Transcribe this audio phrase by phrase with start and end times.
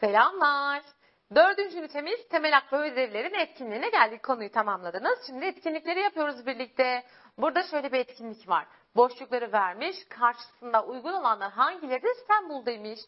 [0.00, 0.82] Selamlar.
[1.34, 4.22] Dördüncü ünitemiz temel hak ve ödevlerin etkinliğine geldik.
[4.22, 5.18] Konuyu tamamladınız.
[5.26, 7.04] Şimdi etkinlikleri yapıyoruz birlikte.
[7.38, 8.66] Burada şöyle bir etkinlik var.
[8.96, 9.96] Boşlukları vermiş.
[10.08, 13.00] Karşısında uygun olanlar hangileri de sen bul demiş.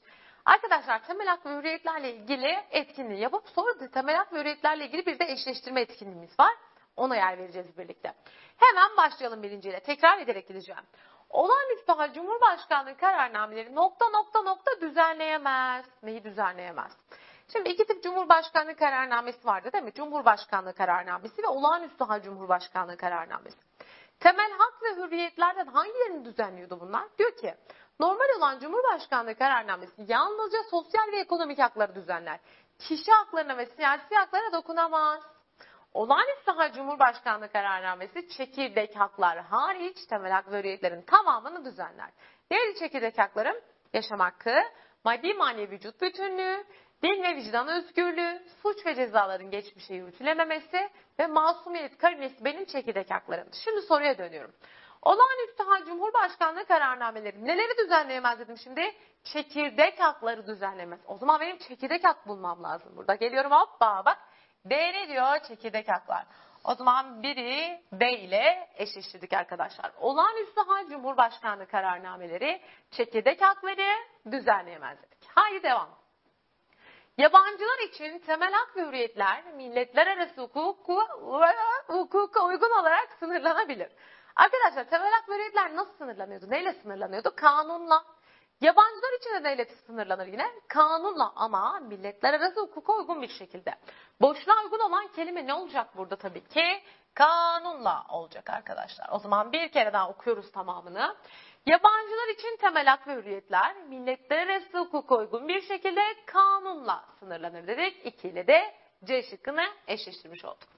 [0.45, 5.07] Arkadaşlar temel hak ve hürriyetlerle ilgili etkinliği yapıp sonra da temel hak ve hürriyetlerle ilgili
[5.07, 6.55] bir de eşleştirme etkinliğimiz var.
[6.97, 8.15] Ona yer vereceğiz birlikte.
[8.57, 9.81] Hemen başlayalım birinciyle.
[9.81, 10.83] Tekrar ederek gideceğim.
[11.33, 15.85] Olağanüstü hal Cumhurbaşkanlığı kararnameleri nokta nokta nokta düzenleyemez.
[16.03, 16.93] Neyi düzenleyemez?
[17.53, 19.93] Şimdi iki tip Cumhurbaşkanlığı kararnamesi vardı değil mi?
[19.93, 23.57] Cumhurbaşkanlığı kararnamesi ve olağanüstü hal Cumhurbaşkanlığı kararnamesi.
[24.21, 27.05] Temel hak ve hürriyetlerden hangilerini düzenliyordu bunlar?
[27.19, 27.55] Diyor ki
[28.01, 32.41] normal olan Cumhurbaşkanlığı kararnamesi yalnızca sosyal ve ekonomik hakları düzenler.
[32.79, 35.23] Kişi haklarına ve siyasi haklara dokunamaz.
[35.95, 42.11] Olağanüstü hal Cumhurbaşkanlığı kararnamesi çekirdek haklar hariç temel hak ve tamamını düzenler.
[42.51, 43.57] Neydi çekirdek haklarım?
[43.93, 44.55] Yaşam hakkı,
[45.05, 46.65] maddi manevi vücut bütünlüğü,
[47.03, 53.49] din ve vicdan özgürlüğü, suç ve cezaların geçmişe yürütülememesi ve masumiyet karinesi benim çekirdek haklarım.
[53.65, 54.55] Şimdi soruya dönüyorum.
[55.03, 58.95] Olağanüstü hal Cumhurbaşkanlığı kararnameleri neleri düzenleyemez dedim şimdi?
[59.25, 61.01] Çekirdek hakları düzenlemez.
[61.07, 63.15] O zaman benim çekirdek hak bulmam lazım burada.
[63.15, 64.19] Geliyorum hoppa bak.
[64.65, 65.39] D ne diyor?
[65.49, 66.27] Çekirdek haklar.
[66.65, 69.93] O zaman biri B ile eşleştirdik arkadaşlar.
[70.01, 73.97] Olağanüstü hal Cumhurbaşkanlığı kararnameleri çekirdek hakları
[74.31, 75.29] düzenleyemez dedik.
[75.35, 75.89] Haydi devam.
[77.19, 81.01] Yabancılar için temel hak ve hürriyetler milletler arası hukuku,
[81.87, 83.93] hukuka uygun olarak sınırlanabilir.
[84.37, 86.51] Arkadaşlar temel hak ve hürriyetler nasıl sınırlanıyordu?
[86.51, 87.33] Neyle sınırlanıyordu?
[87.37, 88.05] Kanunla.
[88.63, 90.47] Yabancılar için de neyle sınırlanır yine?
[90.69, 93.75] Kanunla ama milletler arası hukuka uygun bir şekilde.
[94.21, 96.83] Boşluğa uygun olan kelime ne olacak burada tabii ki?
[97.15, 99.09] Kanunla olacak arkadaşlar.
[99.11, 101.17] O zaman bir kere daha okuyoruz tamamını.
[101.67, 108.07] Yabancılar için temel hak ve hürriyetler milletler arası hukuka uygun bir şekilde kanunla sınırlanır dedik.
[108.07, 108.75] 2 ile de
[109.05, 110.69] C şıkkını eşleştirmiş olduk.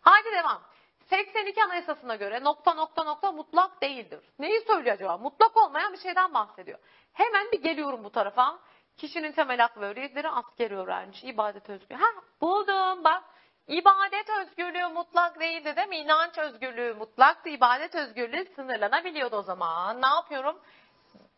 [0.00, 0.62] Haydi devam.
[1.10, 4.20] 82 Anayasası'na göre nokta nokta nokta mutlak değildir.
[4.38, 5.18] Neyi söylüyor acaba?
[5.18, 6.78] Mutlak olmayan bir şeyden bahsediyor.
[7.12, 8.58] Hemen bir geliyorum bu tarafa.
[8.96, 12.00] Kişinin temel hak ve hürriyetleri askeri öğrenci, ibadet özgürlüğü.
[12.00, 12.08] Ha
[12.40, 13.24] buldum bak.
[13.68, 15.96] İbadet özgürlüğü mutlak değildi değil mi?
[15.96, 17.48] İnanç özgürlüğü mutlaktı.
[17.48, 20.02] İbadet özgürlüğü sınırlanabiliyordu o zaman.
[20.02, 20.60] Ne yapıyorum?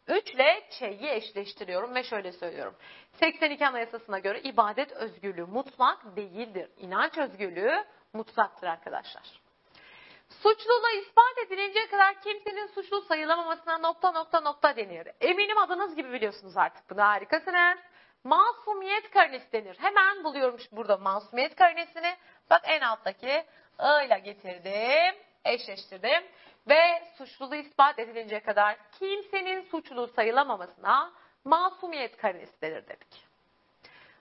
[0.09, 2.75] 3 ile Ç'yi eşleştiriyorum ve şöyle söylüyorum.
[3.13, 6.71] 82 Anayasası'na göre ibadet özgürlüğü mutlak değildir.
[6.77, 9.40] İnanç özgürlüğü mutlaktır arkadaşlar.
[10.31, 15.09] Suçluluğu ispat edilinceye kadar kimsenin suçlu sayılamamasına nokta nokta nokta denir.
[15.21, 17.79] Eminim adınız gibi biliyorsunuz artık bunu harikasınız.
[18.25, 19.77] Masumiyet karinesi denir.
[19.81, 22.17] Hemen buluyorum burada masumiyet karinesini.
[22.51, 23.45] Bak en alttaki
[23.81, 26.25] I ile getirdim, eşleştirdim.
[26.69, 31.13] Ve suçluluğu ispat edilinceye kadar kimsenin suçlu sayılamamasına
[31.45, 33.30] masumiyet karinesi denir dedik.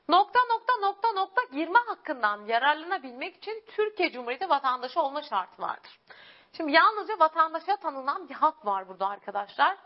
[0.10, 6.00] Nokta nokta nokta nokta girme hakkından yararlanabilmek için Türkiye Cumhuriyeti vatandaşı olma şartı vardır.
[6.54, 9.78] Şimdi yalnızca vatandaşa tanınan bir hak var burada arkadaşlar.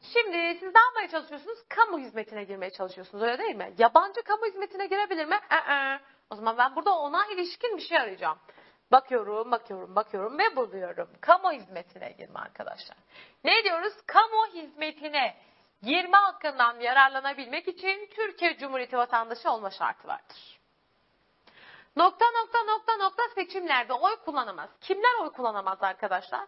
[0.00, 1.58] Şimdi siz ne yapmaya çalışıyorsunuz?
[1.68, 3.74] Kamu hizmetine girmeye çalışıyorsunuz öyle değil mi?
[3.78, 5.38] Yabancı kamu hizmetine girebilir mi?
[5.50, 5.98] Ee,
[6.30, 8.38] o zaman ben burada ona ilişkin bir şey arayacağım.
[8.92, 11.08] Bakıyorum, bakıyorum, bakıyorum ve buluyorum.
[11.20, 12.96] Kamu hizmetine girme arkadaşlar.
[13.44, 13.94] Ne diyoruz?
[14.06, 15.36] Kamu hizmetine
[15.82, 20.60] girme hakkından yararlanabilmek için Türkiye Cumhuriyeti vatandaşı olma şartı vardır.
[21.96, 24.70] Nokta nokta nokta nokta seçimlerde oy kullanamaz.
[24.80, 26.46] Kimler oy kullanamaz arkadaşlar?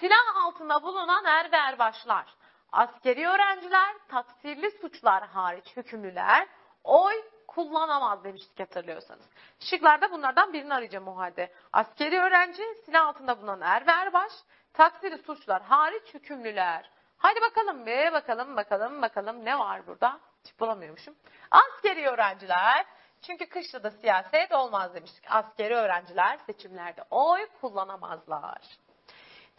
[0.00, 2.34] Silah altında bulunan er ve erbaşlar,
[2.72, 6.48] askeri öğrenciler, taksirli suçlar hariç hükümlüler
[6.84, 7.14] oy
[7.48, 9.24] kullanamaz demiştik hatırlıyorsanız.
[9.60, 11.52] Şıklarda bunlardan birini arayacağım o halde.
[11.72, 14.32] Askeri öğrenci, silah altında bulunan er ve erbaş,
[14.72, 16.90] taksirli suçlar hariç hükümlüler.
[17.20, 20.20] Haydi bakalım bir bakalım bakalım bakalım ne var burada?
[20.44, 21.14] Hiç bulamıyormuşum.
[21.50, 22.86] Askeri öğrenciler.
[23.22, 25.24] Çünkü kışta da siyaset olmaz demiştik.
[25.30, 28.62] Askeri öğrenciler seçimlerde oy kullanamazlar.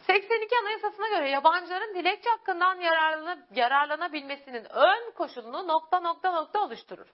[0.06, 2.80] 82 Anayasası'na göre yabancıların dilekçe hakkından
[3.54, 7.06] yararlanabilmesinin ön koşulunu nokta nokta nokta oluşturur.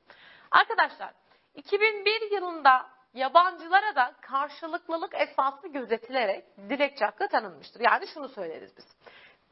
[0.50, 1.12] Arkadaşlar
[1.55, 7.81] 2001 yılında yabancılara da karşılıklılık esaslı gözetilerek dilekçe hakkı tanınmıştır.
[7.81, 8.98] Yani şunu söyleriz biz.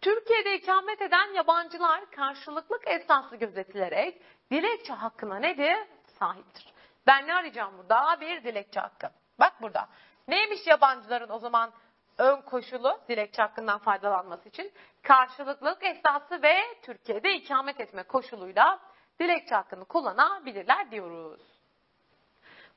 [0.00, 5.76] Türkiye'de ikamet eden yabancılar karşılıklık esaslı gözetilerek dilekçe hakkına nedir?
[6.18, 6.72] Sahiptir.
[7.06, 8.20] Ben ne arayacağım burada?
[8.20, 9.10] Bir dilekçe hakkı.
[9.40, 9.88] Bak burada.
[10.28, 11.72] Neymiş yabancıların o zaman
[12.18, 14.72] ön koşulu dilekçe hakkından faydalanması için?
[15.02, 18.80] Karşılıklılık esası ve Türkiye'de ikamet etme koşuluyla
[19.20, 21.40] dilekçe hakkını kullanabilirler diyoruz.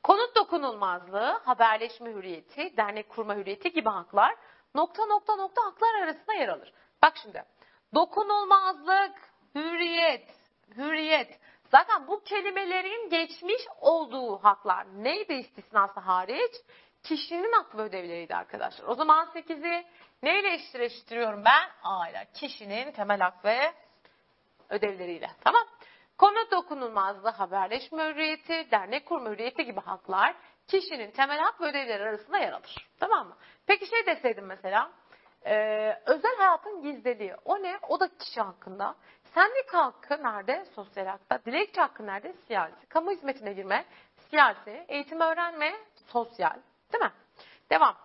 [0.03, 4.35] Konut dokunulmazlığı, haberleşme hürriyeti, dernek kurma hürriyeti gibi haklar
[4.75, 6.73] nokta nokta nokta haklar arasında yer alır.
[7.03, 7.43] Bak şimdi
[7.95, 9.15] dokunulmazlık,
[9.55, 10.27] hürriyet,
[10.77, 11.39] hürriyet
[11.71, 16.51] Zaten bu kelimelerin geçmiş olduğu haklar neydi istisnası hariç?
[17.03, 18.87] Kişinin hak ve ödevleriydi arkadaşlar.
[18.87, 19.85] O zaman 8'i
[20.23, 21.69] neyle eşleştiriyorum ben?
[21.83, 22.27] A ile.
[22.33, 23.73] Kişinin temel hak ve
[24.69, 25.29] ödevleriyle.
[25.43, 25.67] Tamam.
[26.17, 30.35] Konu dokunulmazlığı, haberleşme hürriyeti, dernek kurma hürriyeti gibi haklar
[30.67, 32.89] kişinin temel hak ve ödevleri arasında yer alır.
[32.99, 33.37] Tamam mı?
[33.67, 34.91] Peki şey deseydim mesela,
[35.49, 37.35] e, özel hayatın gizliliği.
[37.45, 37.79] O ne?
[37.87, 38.95] O da kişi hakkında.
[39.33, 40.65] Sendika hakkı nerede?
[40.75, 41.39] Sosyal hakta.
[41.45, 42.33] Dilekçe hakkı nerede?
[42.47, 42.85] Siyasi.
[42.89, 43.85] Kamu hizmetine girme,
[44.29, 44.85] siyasi.
[44.87, 45.75] Eğitim öğrenme,
[46.07, 46.55] sosyal.
[46.93, 47.11] Değil mi?
[47.71, 47.95] Devam.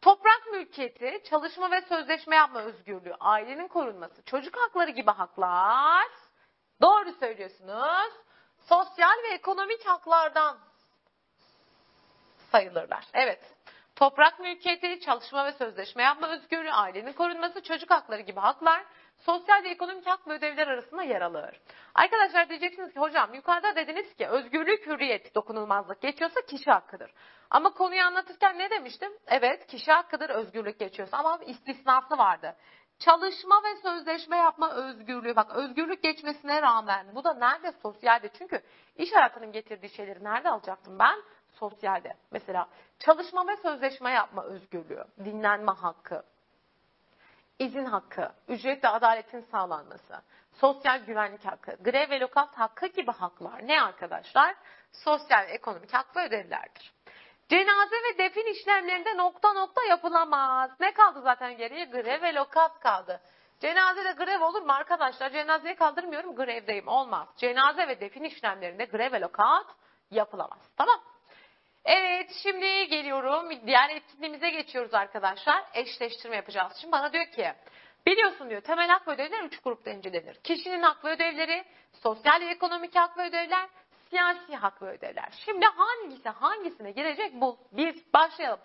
[0.00, 6.08] Toprak mülkiyeti, çalışma ve sözleşme yapma özgürlüğü, ailenin korunması, çocuk hakları gibi haklar.
[6.80, 8.12] Doğru söylüyorsunuz.
[8.58, 10.58] Sosyal ve ekonomik haklardan
[12.52, 13.04] sayılırlar.
[13.14, 13.40] Evet.
[14.00, 18.84] Toprak mülkiyeti, çalışma ve sözleşme yapma özgürlüğü, ailenin korunması, çocuk hakları gibi haklar
[19.18, 21.60] sosyal ve ekonomik hak ve ödevler arasında yer alır.
[21.94, 27.10] Arkadaşlar diyeceksiniz ki hocam yukarıda dediniz ki özgürlük, hürriyet, dokunulmazlık geçiyorsa kişi hakkıdır.
[27.50, 29.12] Ama konuyu anlatırken ne demiştim?
[29.26, 32.56] Evet kişi hakkıdır özgürlük geçiyorsa ama istisnası vardı.
[32.98, 35.36] Çalışma ve sözleşme yapma özgürlüğü.
[35.36, 37.72] Bak özgürlük geçmesine rağmen bu da nerede?
[37.82, 38.28] Sosyalde.
[38.38, 38.62] Çünkü
[38.96, 41.16] iş hayatının getirdiği şeyleri nerede alacaktım ben?
[41.60, 42.16] Sosyalde.
[42.30, 42.68] Mesela
[42.98, 46.22] çalışma ve sözleşme yapma özgürlüğü, dinlenme hakkı,
[47.58, 50.22] izin hakkı, ücret ve adaletin sağlanması,
[50.52, 54.54] sosyal güvenlik hakkı, grev ve lokalt hakkı gibi haklar ne arkadaşlar?
[54.92, 56.92] Sosyal ve ekonomik hak ve ödevlerdir.
[57.48, 60.70] Cenaze ve defin işlemlerinde nokta nokta yapılamaz.
[60.80, 61.84] Ne kaldı zaten geriye?
[61.84, 63.20] Grev ve lokat kaldı.
[63.60, 65.30] Cenazede grev olur mu arkadaşlar?
[65.30, 66.88] Cenazeyi kaldırmıyorum grevdeyim.
[66.88, 67.28] Olmaz.
[67.36, 69.66] Cenaze ve defin işlemlerinde grev ve lokat
[70.10, 70.58] yapılamaz.
[70.76, 71.00] Tamam.
[71.84, 73.66] Evet şimdi geliyorum.
[73.66, 75.64] Diğer etkinliğimize geçiyoruz arkadaşlar.
[75.74, 76.72] Eşleştirme yapacağız.
[76.80, 77.52] Şimdi bana diyor ki
[78.06, 80.34] biliyorsun diyor temel hak ve ödevler üç grupta incelenir.
[80.34, 81.64] Kişinin hak ve ödevleri,
[82.02, 83.68] sosyal ve ekonomik hak ve ödevler,
[84.10, 85.28] siyasi hak ve ödevler.
[85.44, 87.58] Şimdi hangisi hangisine girecek bu?
[87.72, 88.60] Bir başlayalım.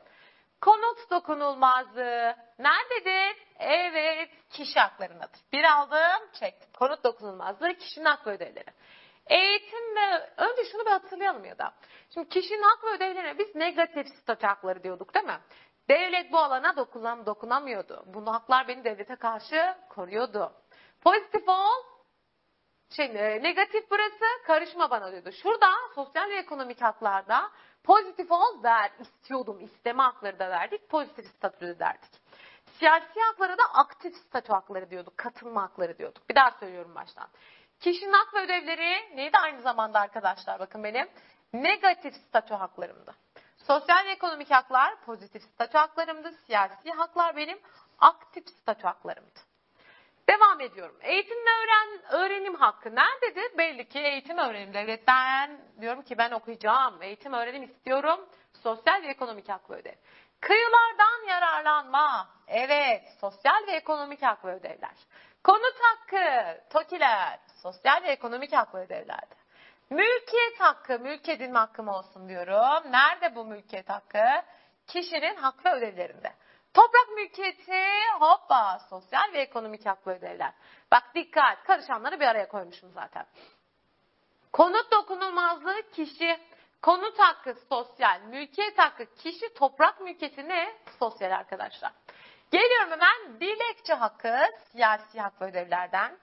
[0.61, 3.43] Konut dokunulmazlığı nerededir?
[3.59, 5.39] Evet, kişi haklarındadır.
[5.53, 6.69] Bir aldım, çektim.
[6.73, 8.69] Konut dokunulmazlığı kişinin hak ve ödevleri.
[9.27, 11.73] Eğitim ve önce şunu bir hatırlayalım ya da.
[12.13, 15.39] Şimdi kişinin hak ve ödevlerine biz negatif statü hakları diyorduk değil mi?
[15.89, 18.03] Devlet bu alana dokunam, dokunamıyordu.
[18.05, 20.53] Bu haklar beni devlete karşı koruyordu.
[21.01, 21.83] Pozitif ol,
[22.95, 25.31] şey, e, negatif burası karışma bana diyordu.
[25.31, 27.51] Şurada sosyal ve ekonomik haklarda
[27.83, 32.11] pozitif ol ver istiyordum isteme hakları da verdik pozitif statü derdik.
[32.79, 36.29] Siyasi haklara da aktif statü hakları diyorduk katılma hakları diyorduk.
[36.29, 37.27] Bir daha söylüyorum baştan.
[37.79, 41.07] Kişinin hak ve ödevleri neydi aynı zamanda arkadaşlar bakın benim
[41.53, 43.15] negatif statü haklarımdı.
[43.57, 46.31] Sosyal ve ekonomik haklar pozitif statü haklarımdı.
[46.45, 47.59] Siyasi haklar benim
[47.99, 49.39] aktif statü haklarımdı.
[50.29, 50.95] Devam ediyorum.
[51.01, 53.57] Eğitim ve öğren, öğrenim hakkı nerededir?
[53.57, 54.73] Belli ki eğitim öğrenim.
[54.73, 57.01] Devletten diyorum ki ben okuyacağım.
[57.01, 58.29] Eğitim öğrenim istiyorum.
[58.63, 59.95] Sosyal ve ekonomik hak ve ödev.
[60.39, 62.29] Kıyılardan yararlanma.
[62.47, 63.03] Evet.
[63.21, 64.95] Sosyal ve ekonomik hak ve ödevler.
[65.45, 66.61] Konut hakkı.
[66.69, 67.39] TOKİ'ler.
[67.61, 69.35] Sosyal ve ekonomik hak ve ödevlerde.
[69.89, 70.99] Mülkiyet hakkı.
[70.99, 72.91] Mülk edinme hakkım olsun diyorum.
[72.91, 74.23] Nerede bu mülkiyet hakkı?
[74.87, 76.33] Kişinin hak ve ödevlerinde.
[76.73, 77.83] Toprak mülkiyeti
[78.19, 80.53] hoppa sosyal ve ekonomik hak ve ödevler.
[80.91, 83.25] Bak dikkat karışanları bir araya koymuşum zaten.
[84.53, 86.39] Konut dokunulmazlığı kişi,
[86.81, 90.75] konut hakkı sosyal, mülkiyet hakkı kişi, toprak mülkiyeti ne?
[90.99, 91.91] Sosyal arkadaşlar.
[92.51, 94.39] Geliyorum hemen dilekçe hakkı
[94.71, 96.17] siyasi hak ve ödevlerden.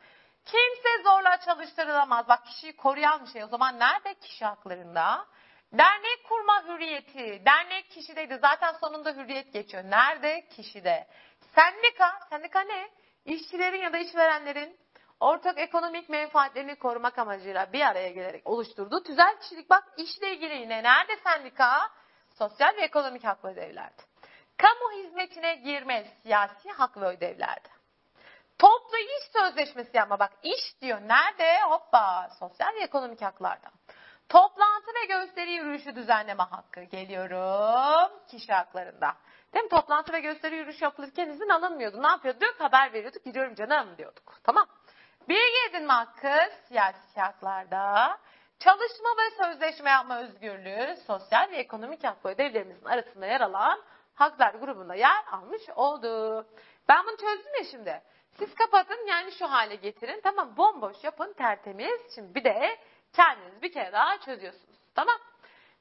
[0.44, 2.28] Kimse zorla çalıştırılamaz.
[2.28, 3.44] Bak kişiyi koruyan bir şey.
[3.44, 5.26] O zaman nerede kişi haklarında?
[5.72, 7.42] Dernek kurma hürriyeti.
[7.46, 8.38] Dernek kişideydi.
[8.40, 9.84] Zaten sonunda hürriyet geçiyor.
[9.84, 10.48] Nerede?
[10.48, 11.08] Kişide.
[11.54, 12.18] Sendika.
[12.30, 12.90] Sendika ne?
[13.24, 14.78] İşçilerin ya da işverenlerin
[15.20, 19.70] ortak ekonomik menfaatlerini korumak amacıyla bir araya gelerek oluşturduğu tüzel kişilik.
[19.70, 21.90] Bak işle ilgili yine nerede sendika?
[22.38, 24.02] Sosyal ve ekonomik hak ve ödevlerde.
[24.62, 27.68] Kamu hizmetine girme siyasi hak ve ödevlerde.
[28.58, 30.18] Toplu iş sözleşmesi yapma.
[30.18, 31.00] Bak iş diyor.
[31.00, 31.60] Nerede?
[31.62, 32.28] Hoppa.
[32.38, 33.70] Sosyal ve ekonomik haklarda.
[34.28, 36.82] Toplantı ve gösteri yürüyüşü düzenleme hakkı.
[36.82, 39.14] Geliyorum kişi haklarında.
[39.54, 39.70] Değil mi?
[39.70, 42.02] Toplantı ve gösteri yürüyüşü yapılırken izin alınmıyordu.
[42.02, 42.54] Ne yapıyorduk?
[42.58, 43.24] Haber veriyorduk.
[43.24, 44.34] Gidiyorum canım diyorduk.
[44.44, 44.66] Tamam.
[45.28, 48.18] Bilgi edinme hakkı siyasi haklarda.
[48.58, 53.82] Çalışma ve sözleşme yapma özgürlüğü sosyal ve ekonomik hak ve ödevlerimizin arasında yer alan
[54.22, 56.46] haklar grubunda yer almış oldu.
[56.88, 58.02] Ben bunu çözdüm ya şimdi.
[58.38, 60.20] Siz kapatın yani şu hale getirin.
[60.20, 62.14] Tamam bomboş yapın tertemiz.
[62.14, 62.78] Şimdi bir de
[63.12, 64.78] kendiniz bir kere daha çözüyorsunuz.
[64.94, 65.16] Tamam.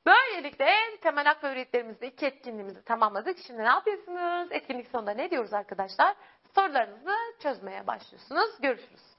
[0.05, 3.37] Böylelikle temel hak ve iki etkinliğimizi tamamladık.
[3.47, 4.47] Şimdi ne yapıyorsunuz?
[4.51, 6.15] Etkinlik sonunda ne diyoruz arkadaşlar?
[6.55, 8.61] Sorularınızı çözmeye başlıyorsunuz.
[8.61, 9.10] Görüşürüz.